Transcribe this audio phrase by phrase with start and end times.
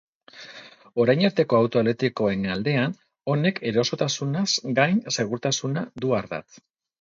[1.01, 2.95] Orain arteko auto elektrikoen aldean,
[3.35, 4.47] honek erosotasunaz
[4.81, 6.49] gain, segurtasuna du ardatz.